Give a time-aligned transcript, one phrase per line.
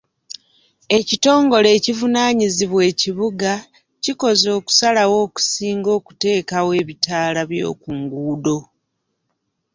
[0.97, 3.53] Ekitongole ekivunaanyizibwa ekibuga
[4.03, 8.57] kikoze okusalawo okusinga okuteekawo ebitaala by'oku nguudo.